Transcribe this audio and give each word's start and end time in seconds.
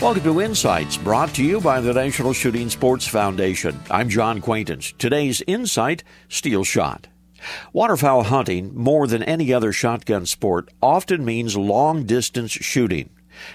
Welcome 0.00 0.22
to 0.22 0.40
Insights, 0.40 0.96
brought 0.96 1.34
to 1.34 1.44
you 1.44 1.60
by 1.60 1.80
the 1.80 1.92
National 1.92 2.32
Shooting 2.32 2.70
Sports 2.70 3.08
Foundation. 3.08 3.80
I'm 3.90 4.08
John 4.08 4.40
Quaintance. 4.40 4.94
Today's 4.96 5.42
Insight 5.48 6.04
Steel 6.28 6.62
Shot. 6.62 7.08
Waterfowl 7.72 8.22
hunting, 8.22 8.72
more 8.76 9.08
than 9.08 9.24
any 9.24 9.52
other 9.52 9.72
shotgun 9.72 10.24
sport, 10.24 10.68
often 10.80 11.24
means 11.24 11.56
long 11.56 12.04
distance 12.04 12.52
shooting. 12.52 13.10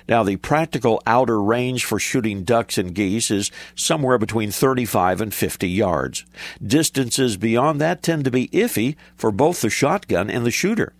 Now, 0.09 0.23
the 0.23 0.35
practical 0.35 1.01
outer 1.07 1.41
range 1.41 1.85
for 1.85 1.97
shooting 1.97 2.43
ducks 2.43 2.77
and 2.77 2.93
geese 2.93 3.31
is 3.31 3.49
somewhere 3.73 4.17
between 4.17 4.51
35 4.51 5.21
and 5.21 5.33
50 5.33 5.69
yards. 5.69 6.25
Distances 6.61 7.37
beyond 7.37 7.79
that 7.79 8.03
tend 8.03 8.25
to 8.25 8.31
be 8.31 8.49
iffy 8.49 8.97
for 9.15 9.31
both 9.31 9.61
the 9.61 9.69
shotgun 9.69 10.29
and 10.29 10.45
the 10.45 10.51
shooter. 10.51 10.93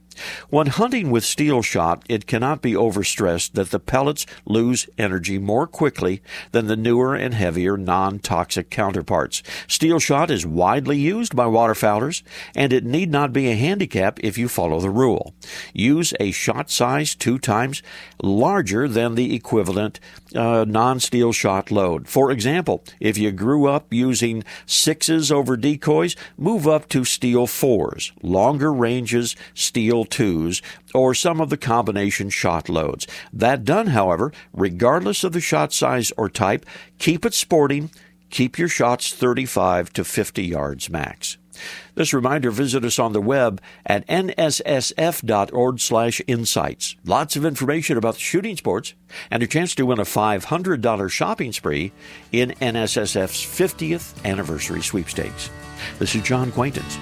When 0.49 0.67
hunting 0.67 1.11
with 1.11 1.23
steel 1.23 1.61
shot, 1.61 2.03
it 2.07 2.27
cannot 2.27 2.61
be 2.61 2.73
overstressed 2.73 3.53
that 3.53 3.71
the 3.71 3.79
pellets 3.79 4.25
lose 4.45 4.89
energy 4.97 5.37
more 5.37 5.67
quickly 5.67 6.21
than 6.51 6.67
the 6.67 6.75
newer 6.75 7.15
and 7.15 7.33
heavier 7.33 7.77
non-toxic 7.77 8.69
counterparts. 8.69 9.43
Steel 9.67 9.99
shot 9.99 10.29
is 10.29 10.45
widely 10.45 10.97
used 10.97 11.35
by 11.35 11.45
waterfowlers, 11.45 12.23
and 12.55 12.73
it 12.73 12.85
need 12.85 13.11
not 13.11 13.33
be 13.33 13.49
a 13.49 13.55
handicap 13.55 14.19
if 14.23 14.37
you 14.37 14.47
follow 14.47 14.79
the 14.79 14.89
rule. 14.89 15.33
Use 15.73 16.13
a 16.19 16.31
shot 16.31 16.69
size 16.69 17.15
two 17.15 17.37
times 17.37 17.81
larger 18.21 18.87
than 18.87 19.15
the 19.15 19.35
equivalent 19.35 19.99
uh, 20.35 20.65
non-steel 20.67 21.31
shot 21.31 21.71
load. 21.71 22.07
For 22.07 22.31
example, 22.31 22.83
if 22.99 23.17
you 23.17 23.31
grew 23.31 23.67
up 23.67 23.93
using 23.93 24.43
sixes 24.65 25.31
over 25.31 25.57
decoys, 25.57 26.15
move 26.37 26.67
up 26.67 26.89
to 26.89 27.05
steel 27.05 27.47
fours. 27.47 28.11
Longer 28.21 28.73
ranges, 28.73 29.35
steel 29.53 30.02
twos, 30.05 30.61
or 30.93 31.13
some 31.13 31.41
of 31.41 31.49
the 31.49 31.57
combination 31.57 32.29
shot 32.29 32.69
loads. 32.69 33.07
That 33.31 33.63
done, 33.63 33.87
however, 33.87 34.31
regardless 34.53 35.23
of 35.23 35.33
the 35.33 35.41
shot 35.41 35.73
size 35.73 36.11
or 36.17 36.29
type, 36.29 36.65
keep 36.99 37.25
it 37.25 37.33
sporting, 37.33 37.91
keep 38.29 38.57
your 38.57 38.67
shots 38.67 39.13
35 39.13 39.93
to 39.93 40.03
50 40.03 40.43
yards 40.43 40.89
max. 40.89 41.37
This 41.95 42.13
reminder, 42.13 42.51
visit 42.51 42.83
us 42.83 42.97
on 42.97 43.13
the 43.13 43.21
web 43.21 43.61
at 43.85 44.07
nssf.org 44.07 45.79
slash 45.79 46.21
insights. 46.27 46.95
Lots 47.05 47.35
of 47.35 47.45
information 47.45 47.97
about 47.97 48.17
shooting 48.17 48.57
sports 48.57 48.93
and 49.29 49.43
a 49.43 49.47
chance 49.47 49.75
to 49.75 49.85
win 49.85 49.99
a 49.99 50.03
$500 50.03 51.11
shopping 51.11 51.53
spree 51.53 51.91
in 52.31 52.51
NSSF's 52.61 53.43
50th 53.45 54.23
anniversary 54.25 54.81
sweepstakes. 54.81 55.49
This 55.99 56.15
is 56.15 56.23
John 56.23 56.51
Quaintance. 56.51 56.97